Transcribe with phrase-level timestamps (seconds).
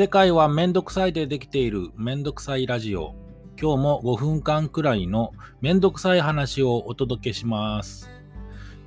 [0.00, 3.14] 世界はめんどくさいでできているめんどくさいラジオ。
[3.60, 8.08] 今日も5分間くらいのめんどくさい話をお届けします。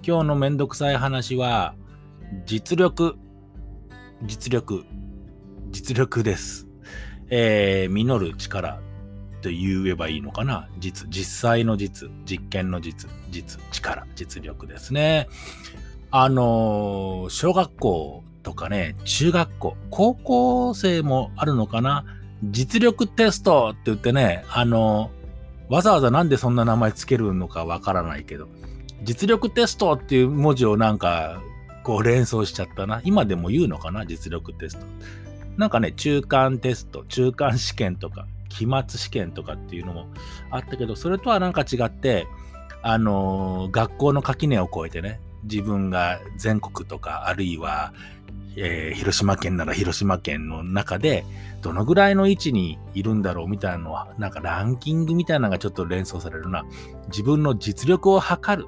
[0.01, 1.75] 今日のめんどくさい話は、
[2.47, 3.15] 実力、
[4.23, 4.85] 実力、
[5.69, 6.67] 実力です。
[7.29, 8.81] えー、実る力
[9.43, 14.65] と言えばいいのかな実、実際の実、実験の実、実、力、実力。
[14.65, 15.27] ですね。
[16.09, 22.05] あのー、小学校とかね、中学校、高校生もあるのかな？
[22.43, 25.09] 実力テストって言ってね、あの、
[25.69, 28.47] わざわざなんでそんな名前つけるのかわからないけど、
[29.01, 31.41] 実力テストっていう文字をなんか、
[31.83, 33.01] こう連想しちゃったな。
[33.03, 34.05] 今でも言うのかな？
[34.05, 34.85] 実力テスト。
[35.57, 40.07] なんかね、中間テスト、中間試験とか、期末試験とかっていうのも
[40.51, 42.27] あったけど、それとはなんか違って、
[42.83, 47.93] あのー、学校の垣根を越えてね、自分が全国とか、あるいは
[48.55, 51.25] えー、広島県なら広島県の中で、
[51.61, 56.65] どのぐらいの位置にいるんだろうみたいなのは、なんかランキングみたいなのがちょっと連想されるな。
[57.07, 58.67] 自分の実力を測る。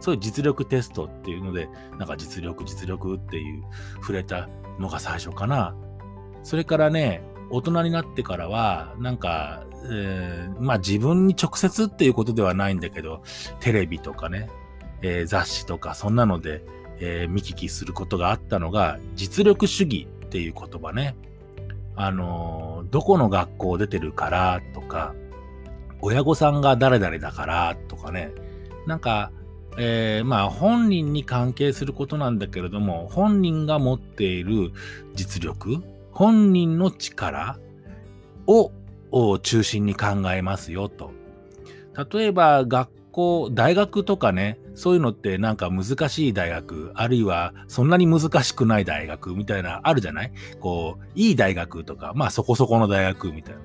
[0.00, 3.64] そういう実力テストっていうので、なんか実力、実力っていう
[4.00, 5.74] 触れたのが最初かな。
[6.42, 13.22] それからね、大人になってからは、なんか、えー、まあ自分に直接っていうことではないんだけど、
[13.60, 14.48] テレビとかね、
[15.02, 16.62] えー、雑誌とかそんなので、
[17.00, 21.16] えー、見聞きすることがあったのが、実力主義っていう言葉ね。
[21.96, 25.14] あのー、どこの学校出てるからとか、
[26.00, 28.32] 親御さんが誰々だからとかね。
[28.86, 29.32] なんか、
[29.76, 34.72] えー、まあ本人に関係することなんだけれども、本人が持っている
[35.14, 37.58] 実力、本人の力
[38.46, 38.72] を
[39.38, 41.12] 中心に考えますよと。
[42.12, 50.32] 例えば学校、大学とかね、そういうのってなんか難しい大学、あるいはそんなに難しくない大学みたいなあるじゃない？
[50.60, 53.60] こう、いい大学とか、まあそこそこの大学みたいな。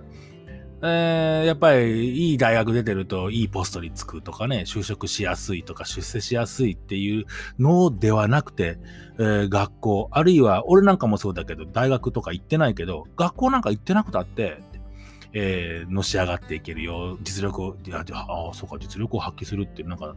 [0.85, 7.25] えー、やっぱりいい大学出てるといいポストに就くとかね、就職しやすいとか出世しやすいっていう
[7.57, 8.79] のではなくて、
[9.17, 14.61] えー、学校、あるいは俺なんかもそうだけど、大学とか行ってないけど、学校なんか行ってなくたって、
[15.33, 20.15] えー、のし上がっていけるよ、実力を、いや、ああ、そうか、実力を発揮するって、なんか、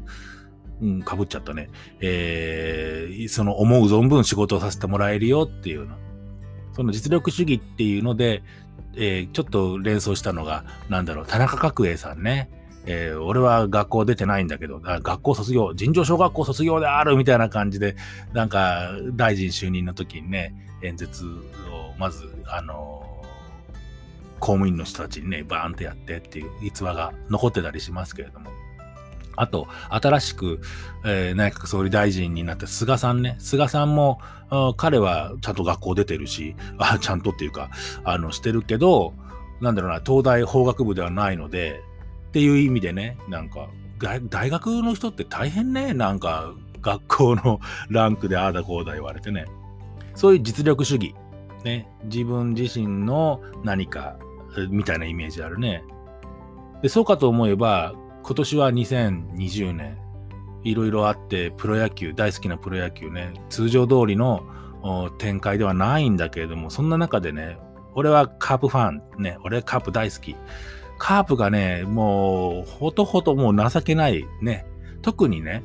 [0.80, 1.68] うん、かぶっちゃったね。
[2.00, 5.96] えー、その思う存分仕事をさせてもらえるよっていうの。
[6.74, 8.42] その実力主義っていうので、
[8.94, 12.50] えー、ちょっと連想したのが、なんだろう、田中角栄さんね。
[12.88, 17.96] えー、俺は学校出てないんだけど、学校卒業、尋常小学校卒業であるみたいな感じで、
[18.32, 23.02] なんか、大臣就任の時にね、演説をまず、あの
[24.40, 28.50] 公務員の人たちにね、バーンってやってっていう逸話が残ってたりしますけれども。
[29.36, 30.60] あと、新しく、
[31.04, 33.36] えー、内閣総理大臣になった菅さんね。
[33.38, 34.18] 菅さんも、
[34.76, 37.70] 彼はちゃんと学校出てるし、 あちゃんとっていうか、
[38.04, 39.14] あの、してるけど、
[39.60, 41.82] なんだろうな、東大法学部ではないので、
[42.28, 43.68] っていう意味でね、なんか、
[43.98, 47.60] 大学の人って大変ね、なんか、学校の
[47.90, 49.46] ランクでああだこうだ言われてね。
[50.14, 51.14] そういう実力主義。
[51.64, 54.16] ね、自分自身の何か
[54.70, 55.84] みたいなイメージあるね。
[56.82, 59.98] で、そうかと思えば、今年は2020年、
[60.64, 64.42] いろいろあって、プロ野球、大好きなプロ野球ね、通常通りの
[65.18, 67.58] 展開ではないんだけれども、そんな中でね、
[67.94, 70.36] 俺はカープファン、ね、俺はカープ大好き。
[70.98, 74.66] カープがね、もう、ほとほともう情けないね。
[75.02, 75.62] 特にね、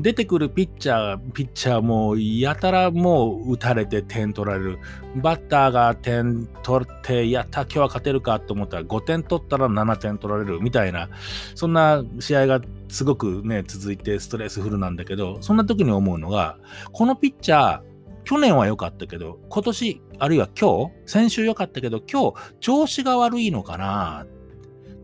[0.00, 4.78] 出てくるピッチャー、ピッチャーもやたらもう打たれて点取られる。
[5.16, 11.08] バッターが点取って、やった今日は勝てるかと思ったら5点取ったら7点取られるみたいな、
[11.54, 16.58] そんな試合がすごくね、続いてストレスフルなんだけど、そんな時に思うのが、
[16.92, 17.82] このピッチャー、
[18.24, 24.26] 去年は良かったけど、今年、あるいは今日、先週良かったけど、今日、調子が悪いのかな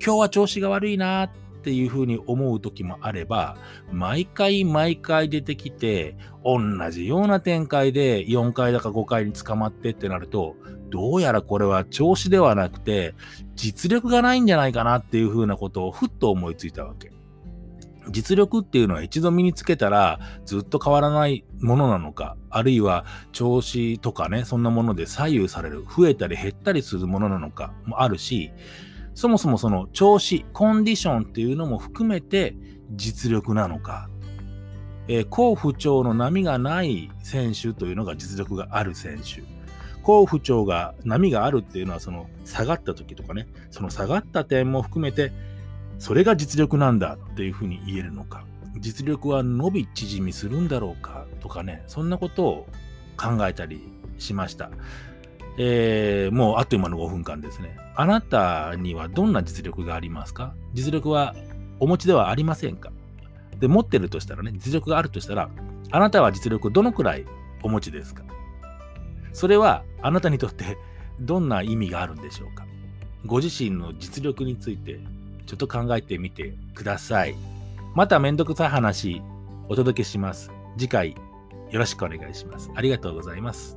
[0.05, 3.59] 今日は調子が悪いなってっていうふうに思う時もあれば、
[3.93, 6.59] 毎回毎回出てきて、同
[6.91, 10.57] じような展開で4回だか5回に捕まってってなると、
[10.89, 13.15] どうやらこれは調子ではなくて、
[13.55, 17.13] 実力がないんじゃないかなっていうふうなことをふっと思いついたわけ。
[18.11, 28.53] 実力っていうのは一度身につけたらずっと変わらないものなのか、あるいは調子とかね、そんなもので左右される、増えたり減ったりするものなのかもあるし、
[29.19, 32.55] そもそもその調子、コンディションっていうのも含めて
[32.93, 34.09] 実力なのか、
[35.09, 39.43] えー、好不調の波がない選手というのが実力がある選手。
[40.05, 45.33] 好不調が波があるっていうのはその下がった時とかね、その下がった点も含めて、
[45.99, 48.45] それが実力なんだっていうふうに言えるのか、
[48.79, 52.67] 実力は伸び縮みするんだろうかとかね、そんなことを
[53.17, 53.81] 考えたり
[54.17, 54.71] しました。
[55.61, 57.77] えー、もうあっという間の5分間ですね。
[57.97, 60.55] あなたにはどんな実力がありますか？
[60.73, 61.35] 実力は
[61.81, 62.93] お持ちではありませんか？
[63.59, 65.51] で、持ってるとしたらね、実力があるとしたら、
[65.91, 67.27] あなたは実力どのくらい
[67.63, 68.23] お持ちですか？
[69.33, 70.79] それはあなたにとって
[71.21, 72.65] どんな意味があるんでしょうか？
[73.27, 75.01] ご自身の実力について
[75.47, 77.35] ちょっと考えてみてください。
[77.97, 79.23] まためんどくさい話
[79.69, 80.53] お届けします。
[80.77, 81.17] 次回
[81.71, 82.71] よろしくお願いします。
[82.77, 83.77] ありがとうございます。